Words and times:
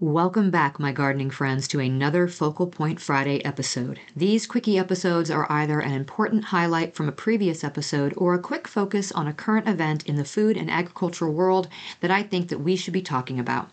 Welcome 0.00 0.52
back, 0.52 0.78
my 0.78 0.92
gardening 0.92 1.30
friends, 1.30 1.66
to 1.68 1.80
another 1.80 2.28
Focal 2.28 2.68
Point 2.68 3.00
Friday 3.00 3.44
episode. 3.44 3.98
These 4.14 4.46
quickie 4.46 4.78
episodes 4.78 5.28
are 5.28 5.50
either 5.50 5.80
an 5.80 5.90
important 5.90 6.44
highlight 6.44 6.94
from 6.94 7.08
a 7.08 7.12
previous 7.12 7.64
episode 7.64 8.14
or 8.16 8.32
a 8.32 8.38
quick 8.38 8.68
focus 8.68 9.10
on 9.10 9.26
a 9.26 9.32
current 9.32 9.66
event 9.66 10.06
in 10.06 10.14
the 10.14 10.24
food 10.24 10.56
and 10.56 10.70
agricultural 10.70 11.34
world 11.34 11.66
that 12.00 12.12
I 12.12 12.22
think 12.22 12.48
that 12.48 12.60
we 12.60 12.76
should 12.76 12.92
be 12.92 13.02
talking 13.02 13.40
about. 13.40 13.70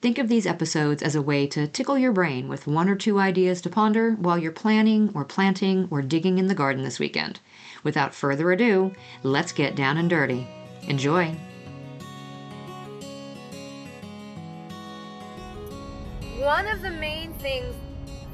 Think 0.00 0.16
of 0.16 0.28
these 0.28 0.46
episodes 0.46 1.02
as 1.02 1.14
a 1.14 1.20
way 1.20 1.46
to 1.48 1.68
tickle 1.68 1.98
your 1.98 2.12
brain 2.12 2.48
with 2.48 2.66
one 2.66 2.88
or 2.88 2.96
two 2.96 3.18
ideas 3.18 3.60
to 3.60 3.68
ponder 3.68 4.12
while 4.12 4.38
you're 4.38 4.52
planning 4.52 5.10
or 5.12 5.26
planting 5.26 5.88
or 5.90 6.00
digging 6.00 6.38
in 6.38 6.46
the 6.46 6.54
garden 6.54 6.84
this 6.84 6.98
weekend. 6.98 7.38
Without 7.82 8.14
further 8.14 8.50
ado, 8.50 8.94
let's 9.22 9.52
get 9.52 9.76
down 9.76 9.98
and 9.98 10.08
dirty. 10.08 10.48
Enjoy! 10.84 11.36
One 16.38 16.66
of 16.66 16.82
the 16.82 16.90
main 16.90 17.32
things 17.32 17.74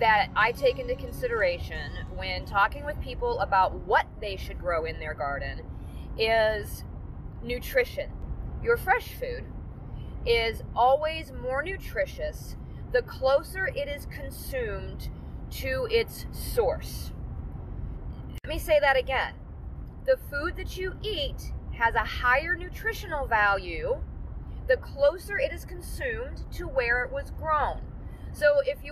that 0.00 0.28
I 0.34 0.50
take 0.50 0.80
into 0.80 0.96
consideration 0.96 1.92
when 2.16 2.44
talking 2.44 2.84
with 2.84 3.00
people 3.00 3.38
about 3.38 3.74
what 3.86 4.06
they 4.20 4.36
should 4.36 4.58
grow 4.58 4.86
in 4.86 4.98
their 4.98 5.14
garden 5.14 5.60
is 6.18 6.82
nutrition. 7.44 8.10
Your 8.60 8.76
fresh 8.76 9.14
food 9.14 9.44
is 10.26 10.62
always 10.74 11.30
more 11.30 11.62
nutritious 11.62 12.56
the 12.92 13.02
closer 13.02 13.68
it 13.68 13.88
is 13.88 14.06
consumed 14.06 15.08
to 15.50 15.86
its 15.88 16.26
source. 16.32 17.12
Let 18.44 18.52
me 18.52 18.58
say 18.58 18.80
that 18.80 18.96
again. 18.96 19.34
The 20.06 20.18
food 20.28 20.56
that 20.56 20.76
you 20.76 20.94
eat 21.02 21.52
has 21.78 21.94
a 21.94 22.00
higher 22.00 22.56
nutritional 22.56 23.28
value 23.28 24.02
the 24.68 24.76
closer 24.76 25.38
it 25.38 25.52
is 25.52 25.64
consumed 25.64 26.44
to 26.52 26.66
where 26.66 27.04
it 27.04 27.12
was 27.12 27.30
grown. 27.32 27.80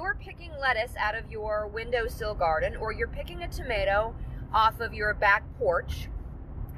You're 0.00 0.14
picking 0.14 0.50
lettuce 0.58 0.96
out 0.98 1.14
of 1.14 1.30
your 1.30 1.66
windowsill 1.66 2.34
garden 2.34 2.74
or 2.76 2.90
you're 2.90 3.08
picking 3.08 3.42
a 3.42 3.48
tomato 3.48 4.14
off 4.50 4.80
of 4.80 4.94
your 4.94 5.12
back 5.12 5.44
porch 5.58 6.08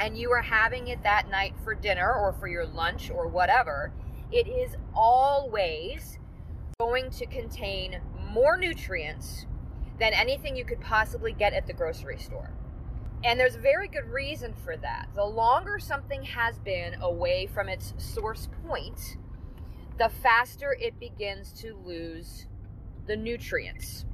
and 0.00 0.18
you 0.18 0.32
are 0.32 0.42
having 0.42 0.88
it 0.88 1.04
that 1.04 1.30
night 1.30 1.54
for 1.62 1.72
dinner 1.72 2.12
or 2.12 2.32
for 2.32 2.48
your 2.48 2.66
lunch 2.66 3.10
or 3.10 3.28
whatever, 3.28 3.92
it 4.32 4.48
is 4.48 4.74
always 4.92 6.18
going 6.80 7.10
to 7.10 7.26
contain 7.26 8.00
more 8.32 8.56
nutrients 8.56 9.46
than 10.00 10.12
anything 10.12 10.56
you 10.56 10.64
could 10.64 10.80
possibly 10.80 11.32
get 11.32 11.52
at 11.52 11.68
the 11.68 11.72
grocery 11.72 12.18
store. 12.18 12.50
And 13.22 13.38
there's 13.38 13.54
a 13.54 13.60
very 13.60 13.86
good 13.86 14.10
reason 14.10 14.52
for 14.64 14.76
that. 14.78 15.06
The 15.14 15.24
longer 15.24 15.78
something 15.78 16.24
has 16.24 16.58
been 16.58 16.94
away 17.00 17.46
from 17.46 17.68
its 17.68 17.94
source 17.98 18.48
point, 18.66 19.16
the 19.96 20.08
faster 20.08 20.76
it 20.80 20.98
begins 20.98 21.52
to 21.60 21.76
lose 21.84 22.46
the 23.06 23.16
nutrients. 23.16 24.04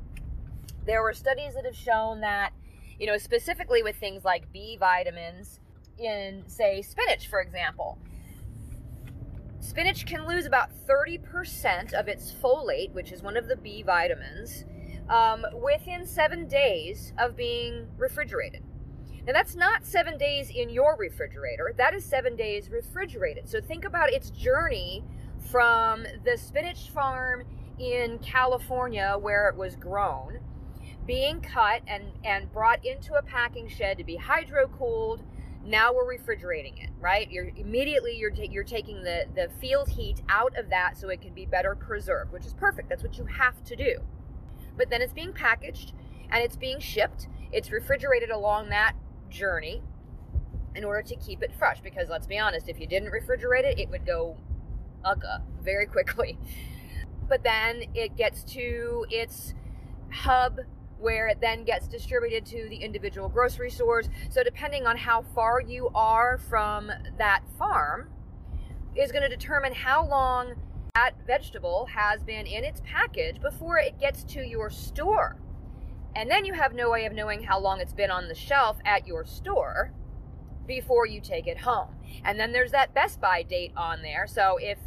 There 0.86 1.02
were 1.02 1.12
studies 1.12 1.54
that 1.54 1.64
have 1.64 1.76
shown 1.76 2.20
that, 2.20 2.52
you 2.98 3.06
know, 3.06 3.18
specifically 3.18 3.82
with 3.82 3.96
things 3.96 4.24
like 4.24 4.52
B 4.52 4.76
vitamins 4.78 5.60
in, 5.98 6.44
say, 6.46 6.82
spinach, 6.82 7.28
for 7.28 7.40
example. 7.40 7.98
Spinach 9.60 10.06
can 10.06 10.26
lose 10.26 10.46
about 10.46 10.70
30% 10.86 11.92
of 11.92 12.08
its 12.08 12.32
folate, 12.32 12.92
which 12.92 13.12
is 13.12 13.22
one 13.22 13.36
of 13.36 13.48
the 13.48 13.56
B 13.56 13.82
vitamins, 13.82 14.64
um, 15.08 15.44
within 15.62 16.06
seven 16.06 16.46
days 16.46 17.12
of 17.18 17.36
being 17.36 17.88
refrigerated. 17.96 18.62
Now, 19.26 19.32
that's 19.34 19.56
not 19.56 19.84
seven 19.84 20.16
days 20.16 20.48
in 20.48 20.70
your 20.70 20.96
refrigerator, 20.96 21.74
that 21.76 21.92
is 21.92 22.04
seven 22.04 22.34
days 22.34 22.70
refrigerated. 22.70 23.48
So, 23.48 23.60
think 23.60 23.84
about 23.84 24.10
its 24.10 24.30
journey 24.30 25.04
from 25.50 26.06
the 26.24 26.36
spinach 26.38 26.90
farm 26.90 27.44
in 27.78 28.18
California 28.18 29.16
where 29.20 29.48
it 29.48 29.56
was 29.56 29.76
grown, 29.76 30.40
being 31.06 31.40
cut 31.40 31.82
and, 31.86 32.04
and 32.24 32.52
brought 32.52 32.84
into 32.84 33.14
a 33.14 33.22
packing 33.22 33.68
shed 33.68 33.98
to 33.98 34.04
be 34.04 34.16
hydro 34.16 34.68
cooled. 34.68 35.22
Now 35.64 35.92
we're 35.92 36.08
refrigerating 36.08 36.78
it, 36.78 36.90
right? 37.00 37.30
You're 37.30 37.50
immediately 37.56 38.16
you're 38.16 38.30
ta- 38.30 38.48
you're 38.50 38.64
taking 38.64 39.02
the 39.02 39.26
the 39.34 39.48
field 39.60 39.90
heat 39.90 40.22
out 40.28 40.56
of 40.56 40.70
that 40.70 40.96
so 40.96 41.08
it 41.08 41.20
can 41.20 41.34
be 41.34 41.44
better 41.46 41.74
preserved, 41.74 42.32
which 42.32 42.46
is 42.46 42.54
perfect. 42.54 42.88
That's 42.88 43.02
what 43.02 43.18
you 43.18 43.26
have 43.26 43.62
to 43.64 43.76
do. 43.76 43.98
But 44.76 44.88
then 44.88 45.02
it's 45.02 45.12
being 45.12 45.32
packaged 45.32 45.92
and 46.30 46.42
it's 46.42 46.56
being 46.56 46.78
shipped. 46.78 47.28
It's 47.52 47.70
refrigerated 47.70 48.30
along 48.30 48.70
that 48.70 48.94
journey 49.28 49.82
in 50.74 50.84
order 50.84 51.02
to 51.02 51.16
keep 51.16 51.42
it 51.42 51.52
fresh 51.58 51.80
because 51.80 52.08
let's 52.08 52.26
be 52.26 52.38
honest, 52.38 52.68
if 52.68 52.80
you 52.80 52.86
didn't 52.86 53.10
refrigerate 53.10 53.64
it, 53.64 53.78
it 53.78 53.90
would 53.90 54.06
go 54.06 54.36
ugga 55.04 55.42
very 55.62 55.86
quickly 55.86 56.38
but 57.28 57.42
then 57.42 57.84
it 57.94 58.16
gets 58.16 58.42
to 58.44 59.06
its 59.10 59.54
hub 60.10 60.60
where 60.98 61.28
it 61.28 61.38
then 61.40 61.64
gets 61.64 61.86
distributed 61.86 62.44
to 62.46 62.68
the 62.68 62.76
individual 62.76 63.28
grocery 63.28 63.70
stores. 63.70 64.08
So, 64.30 64.42
depending 64.42 64.86
on 64.86 64.96
how 64.96 65.22
far 65.34 65.60
you 65.60 65.90
are 65.94 66.38
from 66.38 66.90
that 67.18 67.42
farm, 67.58 68.10
is 68.96 69.12
going 69.12 69.22
to 69.22 69.28
determine 69.28 69.72
how 69.72 70.04
long 70.04 70.54
that 70.94 71.14
vegetable 71.26 71.86
has 71.86 72.22
been 72.24 72.46
in 72.46 72.64
its 72.64 72.82
package 72.84 73.40
before 73.40 73.78
it 73.78 74.00
gets 74.00 74.24
to 74.24 74.44
your 74.44 74.70
store. 74.70 75.36
And 76.16 76.28
then 76.28 76.44
you 76.44 76.54
have 76.54 76.74
no 76.74 76.90
way 76.90 77.06
of 77.06 77.12
knowing 77.12 77.44
how 77.44 77.60
long 77.60 77.80
it's 77.80 77.92
been 77.92 78.10
on 78.10 78.26
the 78.26 78.34
shelf 78.34 78.78
at 78.84 79.06
your 79.06 79.24
store 79.24 79.92
before 80.66 81.06
you 81.06 81.20
take 81.20 81.46
it 81.46 81.58
home. 81.58 81.94
And 82.24 82.40
then 82.40 82.52
there's 82.52 82.72
that 82.72 82.92
Best 82.92 83.20
By 83.20 83.44
date 83.44 83.72
on 83.76 84.02
there. 84.02 84.26
So, 84.26 84.58
if 84.60 84.78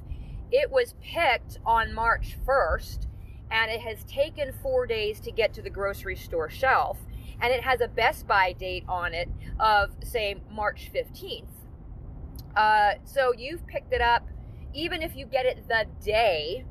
it 0.52 0.70
was 0.70 0.96
picked 1.02 1.60
on 1.66 1.94
March 1.94 2.38
1st 2.46 3.08
and 3.50 3.72
it 3.72 3.82
has 3.82 4.04
taken 4.06 4.54
four 4.62 4.86
days 4.86 5.20
to 5.22 5.32
get 5.32 5.54
to 5.54 5.62
the 5.62 5.70
grocery 5.70 6.16
store 6.16 6.50
shelf. 6.50 6.98
And 7.42 7.52
it 7.52 7.64
has 7.64 7.82
a 7.82 7.88
Best 7.88 8.28
By 8.28 8.54
date 8.54 8.84
on 8.88 9.14
it 9.14 9.30
of, 9.60 9.92
say, 10.04 10.36
March 10.52 10.90
15th. 10.94 11.46
Uh, 12.56 12.94
so 13.04 13.34
you've 13.34 13.66
picked 13.68 13.94
it 13.94 14.02
up, 14.02 14.28
even 14.74 15.02
if 15.02 15.16
you 15.16 15.26
get 15.26 15.46
it 15.46 15.68
the 15.68 15.86
day 16.04 16.66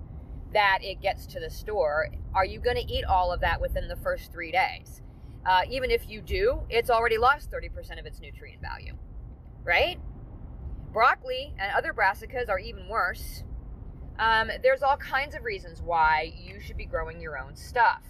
that 0.52 0.78
it 0.82 1.00
gets 1.00 1.26
to 1.26 1.40
the 1.40 1.50
store, 1.50 2.08
are 2.34 2.44
you 2.44 2.60
going 2.60 2.76
to 2.76 2.92
eat 2.92 3.04
all 3.04 3.32
of 3.32 3.40
that 3.40 3.60
within 3.60 3.88
the 3.88 3.96
first 3.96 4.32
three 4.32 4.52
days? 4.52 5.02
Uh, 5.44 5.62
even 5.70 5.90
if 5.90 6.08
you 6.08 6.20
do, 6.20 6.62
it's 6.68 6.90
already 6.90 7.18
lost 7.18 7.50
30% 7.50 7.98
of 7.98 8.06
its 8.06 8.20
nutrient 8.20 8.60
value, 8.60 8.94
right? 9.64 9.98
Broccoli 10.92 11.54
and 11.58 11.72
other 11.72 11.92
brassicas 11.92 12.48
are 12.48 12.58
even 12.58 12.88
worse. 12.88 13.42
Um, 14.20 14.50
there's 14.62 14.82
all 14.82 14.98
kinds 14.98 15.34
of 15.34 15.44
reasons 15.44 15.80
why 15.80 16.34
you 16.36 16.60
should 16.60 16.76
be 16.76 16.84
growing 16.84 17.22
your 17.22 17.38
own 17.38 17.56
stuff. 17.56 18.02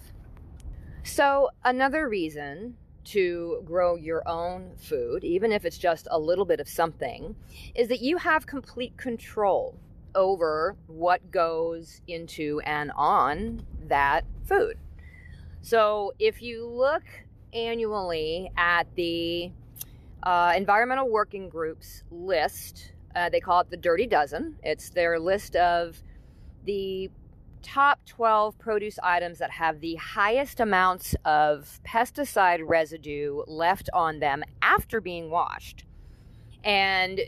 So, 1.03 1.49
another 1.63 2.09
reason 2.09 2.75
to 3.05 3.63
grow 3.65 3.95
your 3.95 4.27
own 4.27 4.73
food, 4.77 5.23
even 5.23 5.53
if 5.53 5.63
it's 5.63 5.77
just 5.77 6.09
a 6.11 6.19
little 6.19 6.43
bit 6.43 6.59
of 6.59 6.67
something, 6.67 7.35
is 7.73 7.87
that 7.87 8.01
you 8.01 8.17
have 8.17 8.45
complete 8.45 8.95
control 8.97 9.79
over 10.13 10.75
what 10.87 11.31
goes 11.31 12.01
into 12.07 12.59
and 12.65 12.91
on 12.97 13.65
that 13.87 14.25
food. 14.45 14.77
So, 15.61 16.13
if 16.19 16.41
you 16.41 16.67
look 16.67 17.03
annually 17.53 18.51
at 18.57 18.85
the 18.95 19.51
uh, 20.23 20.53
Environmental 20.57 21.09
Working 21.09 21.47
Group's 21.47 22.03
list 22.11 22.91
uh, 23.15 23.29
they 23.29 23.39
call 23.39 23.61
it 23.61 23.69
the 23.69 23.77
Dirty 23.77 24.07
Dozen. 24.07 24.57
It's 24.63 24.89
their 24.89 25.19
list 25.19 25.55
of 25.55 26.01
the 26.65 27.09
top 27.61 28.05
12 28.05 28.57
produce 28.57 28.97
items 29.03 29.37
that 29.37 29.51
have 29.51 29.81
the 29.81 29.95
highest 29.95 30.59
amounts 30.59 31.15
of 31.25 31.79
pesticide 31.85 32.61
residue 32.65 33.43
left 33.47 33.89
on 33.93 34.19
them 34.19 34.43
after 34.61 34.99
being 34.99 35.29
washed. 35.29 35.85
And 36.63 37.21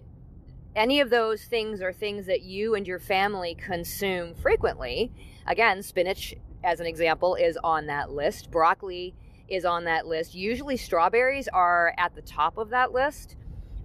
any 0.76 1.00
of 1.00 1.10
those 1.10 1.44
things 1.44 1.82
are 1.82 1.94
things 1.94 2.26
that 2.26 2.42
you 2.42 2.76
and 2.76 2.88
your 2.88 3.00
family 3.00 3.56
consume 3.56 4.34
frequently. 4.34 5.12
Again, 5.46 5.84
spinach, 5.84 6.34
as 6.64 6.80
an 6.80 6.88
example, 6.88 7.36
is 7.36 7.58
on 7.64 7.88
that 7.88 8.12
list. 8.12 8.50
Broccoli 8.50 9.14
is 9.48 9.66
on 9.66 9.84
that 9.86 10.08
list. 10.08 10.34
Usually, 10.34 10.78
strawberries 10.78 11.48
are 11.48 11.94
at 11.98 12.16
the 12.16 12.22
top 12.22 12.58
of 12.58 12.70
that 12.70 12.92
list. 12.92 13.36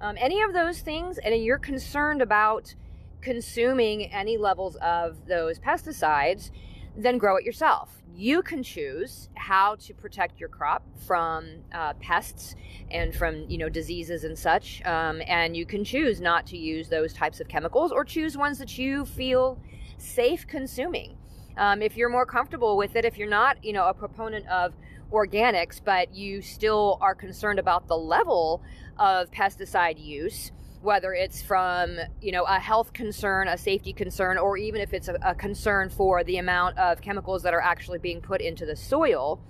Um, 0.00 0.16
any 0.18 0.42
of 0.42 0.52
those 0.52 0.80
things, 0.80 1.18
and 1.18 1.34
you're 1.42 1.58
concerned 1.58 2.22
about 2.22 2.74
consuming 3.20 4.12
any 4.12 4.36
levels 4.36 4.76
of 4.76 5.26
those 5.26 5.58
pesticides, 5.58 6.50
then 6.96 7.18
grow 7.18 7.36
it 7.36 7.44
yourself. 7.44 7.90
You 8.14 8.42
can 8.42 8.62
choose 8.62 9.28
how 9.34 9.76
to 9.76 9.94
protect 9.94 10.40
your 10.40 10.48
crop 10.48 10.82
from 11.06 11.48
uh, 11.72 11.94
pests 11.94 12.56
and 12.90 13.14
from 13.14 13.48
you 13.48 13.58
know 13.58 13.68
diseases 13.68 14.24
and 14.24 14.36
such, 14.36 14.82
um, 14.84 15.22
and 15.26 15.56
you 15.56 15.66
can 15.66 15.84
choose 15.84 16.20
not 16.20 16.46
to 16.48 16.56
use 16.56 16.88
those 16.88 17.12
types 17.12 17.40
of 17.40 17.48
chemicals 17.48 17.92
or 17.92 18.04
choose 18.04 18.36
ones 18.36 18.58
that 18.58 18.76
you 18.78 19.04
feel 19.04 19.60
safe 19.98 20.46
consuming. 20.46 21.16
Um, 21.56 21.82
if 21.82 21.96
you're 21.96 22.08
more 22.08 22.26
comfortable 22.26 22.76
with 22.76 22.96
it, 22.96 23.04
if 23.04 23.18
you're 23.18 23.28
not 23.28 23.62
you 23.64 23.72
know 23.72 23.88
a 23.88 23.94
proponent 23.94 24.46
of 24.48 24.74
organics, 25.12 25.80
but 25.82 26.14
you 26.14 26.42
still 26.42 26.98
are 27.00 27.14
concerned 27.14 27.58
about 27.58 27.88
the 27.88 27.96
level 27.96 28.62
of 28.98 29.30
pesticide 29.30 30.02
use, 30.02 30.52
whether 30.82 31.12
it's 31.12 31.42
from 31.42 31.98
you 32.20 32.32
know 32.32 32.44
a 32.44 32.58
health 32.58 32.92
concern, 32.92 33.48
a 33.48 33.56
safety 33.56 33.92
concern, 33.92 34.38
or 34.38 34.56
even 34.56 34.80
if 34.80 34.92
it's 34.92 35.08
a, 35.08 35.16
a, 35.22 35.34
concern 35.34 35.88
for 35.88 36.22
the 36.24 36.36
amount 36.36 36.78
of 36.78 37.00
chemicals 37.00 37.42
that 37.42 37.54
are 37.54 37.60
actually 37.60 37.98
being 37.98 38.20
put 38.20 38.40
into 38.40 38.66
the 38.66 38.76
soil, 38.76 39.40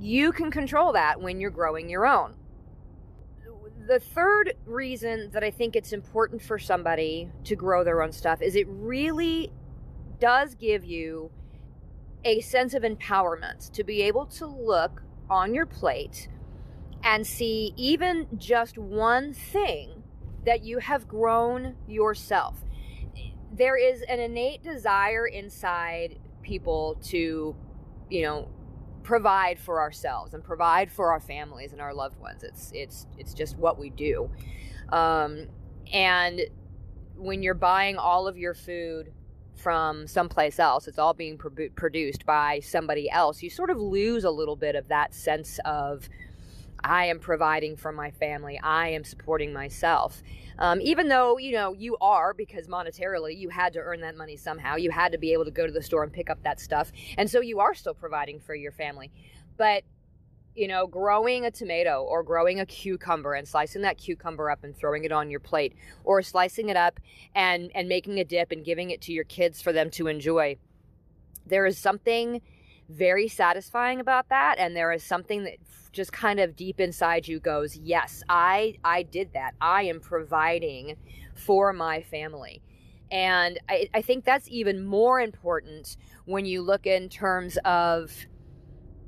you 0.00 0.32
can 0.32 0.50
control 0.50 0.92
that 0.92 1.20
when 1.20 1.40
you're 1.40 1.50
growing 1.50 1.88
your 1.88 2.06
own. 2.06 2.34
The 3.86 4.00
third 4.00 4.54
reason 4.64 5.30
that 5.32 5.44
I 5.44 5.50
think 5.50 5.76
it's 5.76 5.92
important 5.92 6.40
for 6.40 6.58
somebody 6.58 7.30
to 7.44 7.54
grow 7.54 7.84
their 7.84 8.02
own 8.02 8.12
stuff 8.12 8.40
is 8.40 8.56
it 8.56 8.66
really 8.68 9.52
does 10.18 10.54
give 10.54 10.84
you 10.84 11.30
a 12.24 12.40
sense 12.40 12.74
of 12.74 12.82
empowerment 12.82 13.70
to 13.72 13.84
be 13.84 14.02
able 14.02 14.26
to 14.26 14.46
look 14.46 15.02
on 15.28 15.54
your 15.54 15.66
plate 15.66 16.28
and 17.02 17.26
see 17.26 17.74
even 17.76 18.26
just 18.36 18.78
one 18.78 19.32
thing 19.32 20.02
that 20.46 20.64
you 20.64 20.78
have 20.78 21.06
grown 21.06 21.76
yourself. 21.86 22.64
There 23.52 23.76
is 23.76 24.02
an 24.02 24.20
innate 24.20 24.62
desire 24.62 25.26
inside 25.26 26.18
people 26.42 26.98
to, 27.04 27.54
you 28.10 28.22
know, 28.22 28.48
provide 29.02 29.58
for 29.58 29.80
ourselves 29.80 30.32
and 30.32 30.42
provide 30.42 30.90
for 30.90 31.12
our 31.12 31.20
families 31.20 31.72
and 31.72 31.80
our 31.80 31.94
loved 31.94 32.18
ones. 32.18 32.42
It's 32.42 32.72
it's 32.74 33.06
it's 33.18 33.34
just 33.34 33.56
what 33.58 33.78
we 33.78 33.90
do. 33.90 34.30
Um, 34.90 35.48
and 35.92 36.40
when 37.16 37.42
you're 37.42 37.54
buying 37.54 37.96
all 37.96 38.26
of 38.26 38.36
your 38.36 38.54
food 38.54 39.12
from 39.54 40.06
someplace 40.06 40.58
else, 40.58 40.88
it's 40.88 40.98
all 40.98 41.14
being 41.14 41.38
pro- 41.38 41.68
produced 41.74 42.26
by 42.26 42.60
somebody 42.60 43.08
else. 43.10 43.42
You 43.42 43.50
sort 43.50 43.70
of 43.70 43.78
lose 43.78 44.24
a 44.24 44.30
little 44.30 44.56
bit 44.56 44.74
of 44.74 44.88
that 44.88 45.14
sense 45.14 45.58
of 45.64 46.08
I 46.84 47.06
am 47.06 47.18
providing 47.18 47.76
for 47.76 47.92
my 47.92 48.10
family. 48.10 48.60
I 48.62 48.88
am 48.88 49.04
supporting 49.04 49.52
myself. 49.52 50.22
Um, 50.58 50.80
even 50.82 51.08
though, 51.08 51.38
you 51.38 51.52
know, 51.52 51.72
you 51.72 51.96
are, 52.00 52.34
because 52.34 52.68
monetarily 52.68 53.36
you 53.36 53.48
had 53.48 53.72
to 53.72 53.78
earn 53.78 54.02
that 54.02 54.16
money 54.16 54.36
somehow. 54.36 54.76
You 54.76 54.90
had 54.90 55.12
to 55.12 55.18
be 55.18 55.32
able 55.32 55.46
to 55.46 55.50
go 55.50 55.66
to 55.66 55.72
the 55.72 55.82
store 55.82 56.04
and 56.04 56.12
pick 56.12 56.28
up 56.28 56.42
that 56.42 56.60
stuff. 56.60 56.92
And 57.16 57.30
so 57.30 57.40
you 57.40 57.58
are 57.60 57.74
still 57.74 57.94
providing 57.94 58.38
for 58.38 58.54
your 58.54 58.72
family. 58.72 59.10
But, 59.56 59.84
you 60.54 60.68
know, 60.68 60.86
growing 60.86 61.44
a 61.44 61.50
tomato 61.50 62.02
or 62.02 62.22
growing 62.22 62.60
a 62.60 62.66
cucumber 62.66 63.34
and 63.34 63.46
slicing 63.46 63.82
that 63.82 63.98
cucumber 63.98 64.50
up 64.50 64.62
and 64.62 64.76
throwing 64.76 65.04
it 65.04 65.12
on 65.12 65.30
your 65.30 65.40
plate 65.40 65.74
or 66.04 66.22
slicing 66.22 66.68
it 66.68 66.76
up 66.76 67.00
and, 67.34 67.70
and 67.74 67.88
making 67.88 68.20
a 68.20 68.24
dip 68.24 68.52
and 68.52 68.64
giving 68.64 68.90
it 68.90 69.00
to 69.00 69.12
your 69.12 69.24
kids 69.24 69.60
for 69.60 69.72
them 69.72 69.90
to 69.90 70.06
enjoy. 70.06 70.56
There 71.46 71.66
is 71.66 71.76
something 71.76 72.40
very 72.88 73.28
satisfying 73.28 73.98
about 73.98 74.28
that. 74.28 74.56
And 74.58 74.76
there 74.76 74.92
is 74.92 75.02
something 75.02 75.44
that 75.44 75.56
just 75.92 76.12
kind 76.12 76.38
of 76.38 76.54
deep 76.56 76.80
inside 76.80 77.26
you 77.26 77.40
goes, 77.40 77.76
yes, 77.76 78.22
I, 78.28 78.76
I 78.84 79.02
did 79.02 79.32
that. 79.32 79.54
I 79.60 79.84
am 79.84 80.00
providing 80.00 80.96
for 81.34 81.72
my 81.72 82.02
family. 82.02 82.62
And 83.10 83.58
I, 83.68 83.88
I 83.94 84.02
think 84.02 84.24
that's 84.24 84.48
even 84.48 84.84
more 84.84 85.20
important 85.20 85.96
when 86.26 86.46
you 86.46 86.62
look 86.62 86.86
in 86.86 87.08
terms 87.08 87.58
of, 87.64 88.12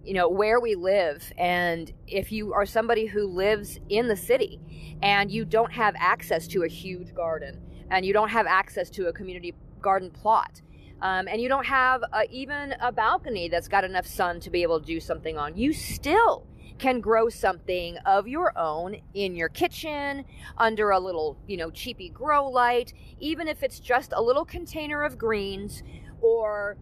you 0.06 0.14
know, 0.14 0.28
where 0.28 0.60
we 0.60 0.74
live. 0.76 1.32
And 1.36 1.92
if 2.06 2.30
you 2.30 2.52
are 2.52 2.64
somebody 2.64 3.06
who 3.06 3.26
lives 3.26 3.80
in 3.88 4.06
the 4.06 4.16
city 4.16 4.60
and 5.02 5.30
you 5.30 5.44
don't 5.44 5.72
have 5.72 5.94
access 5.98 6.46
to 6.48 6.62
a 6.62 6.68
huge 6.68 7.12
garden 7.14 7.60
and 7.90 8.06
you 8.06 8.12
don't 8.12 8.28
have 8.28 8.46
access 8.46 8.88
to 8.90 9.08
a 9.08 9.12
community 9.12 9.54
garden 9.80 10.10
plot, 10.10 10.62
um, 11.02 11.28
and 11.28 11.42
you 11.42 11.48
don't 11.48 11.66
have 11.66 12.02
a, 12.12 12.22
even 12.30 12.74
a 12.80 12.92
balcony 12.92 13.48
that's 13.48 13.68
got 13.68 13.84
enough 13.84 14.06
sun 14.06 14.40
to 14.40 14.50
be 14.50 14.62
able 14.62 14.80
to 14.80 14.86
do 14.86 15.00
something 15.00 15.36
on, 15.36 15.56
you 15.56 15.72
still 15.72 16.46
can 16.78 17.00
grow 17.00 17.28
something 17.28 17.96
of 18.04 18.28
your 18.28 18.56
own 18.56 18.96
in 19.14 19.34
your 19.34 19.48
kitchen 19.48 20.24
under 20.58 20.90
a 20.90 21.00
little, 21.00 21.36
you 21.46 21.56
know, 21.56 21.70
cheapy 21.70 22.10
grow 22.10 22.48
light, 22.48 22.92
even 23.18 23.48
if 23.48 23.62
it's 23.62 23.80
just 23.80 24.12
a 24.14 24.22
little 24.22 24.44
container 24.44 25.02
of 25.02 25.18
greens 25.18 25.82
or 26.20 26.76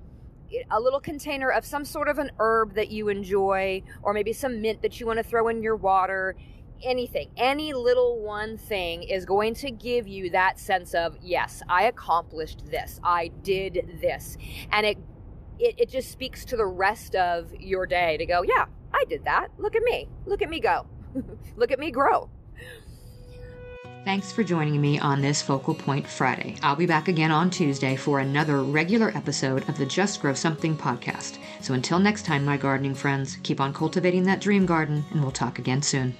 a 0.71 0.81
little 0.81 1.01
container 1.01 1.51
of 1.51 1.65
some 1.65 1.85
sort 1.85 2.09
of 2.09 2.19
an 2.19 2.31
herb 2.39 2.75
that 2.75 2.91
you 2.91 3.09
enjoy, 3.09 3.83
or 4.03 4.13
maybe 4.13 4.33
some 4.33 4.61
mint 4.61 4.83
that 4.83 5.01
you 5.01 5.07
want 5.07 5.19
to 5.19 5.23
throw 5.23 5.49
in 5.49 5.63
your 5.63 5.77
water. 5.77 6.37
Anything, 6.83 7.31
any 7.37 7.73
little 7.73 8.21
one 8.21 8.59
thing 8.59 9.05
is 9.05 9.25
going 9.25 9.55
to 9.55 9.71
give 9.71 10.07
you 10.07 10.31
that 10.31 10.59
sense 10.59 10.93
of, 10.93 11.17
yes, 11.23 11.63
I 11.69 11.85
accomplished 11.85 12.67
this, 12.71 13.01
I 13.03 13.29
did 13.43 13.99
this. 14.01 14.37
And 14.71 14.85
it, 14.85 14.99
it, 15.59 15.75
it 15.79 15.89
just 15.89 16.11
speaks 16.11 16.45
to 16.47 16.57
the 16.57 16.67
rest 16.67 17.15
of 17.15 17.55
your 17.59 17.87
day 17.87 18.17
to 18.17 18.27
go, 18.27 18.43
yeah, 18.43 18.67
I 18.93 19.05
did 19.09 19.25
that. 19.25 19.49
Look 19.59 19.75
at 19.77 19.83
me. 19.83 20.09
Look 20.27 20.43
at 20.43 20.51
me 20.51 20.61
go. 20.61 20.87
Look 21.57 21.73
at 21.73 21.79
me 21.79 21.91
grow. 21.91 22.29
Thanks 24.05 24.31
for 24.31 24.45
joining 24.45 24.79
me 24.83 24.99
on 24.99 25.23
this 25.23 25.41
Focal 25.41 25.75
Point 25.75 26.07
Friday. 26.07 26.57
I'll 26.63 26.77
be 26.77 26.85
back 26.85 27.09
again 27.09 27.31
on 27.31 27.49
Tuesday 27.49 27.97
for 27.97 28.21
another 28.21 28.63
regular 28.63 29.11
episode 29.17 29.67
of 29.67 29.79
the 29.79 29.87
Just 29.87 30.21
Grow 30.21 30.35
Something 30.35 30.77
podcast. 30.77 31.39
So 31.63 31.73
until 31.73 31.99
next 31.99 32.27
time, 32.27 32.45
my 32.45 32.59
gardening 32.59 32.95
friends, 32.95 33.39
keep 33.43 33.63
on 33.63 33.73
cultivating 33.73 34.25
that 34.25 34.43
dream 34.43 34.67
garden, 34.67 35.07
and 35.11 35.23
we'll 35.23 35.31
talk 35.31 35.59
again 35.59 35.81
soon. 35.81 36.15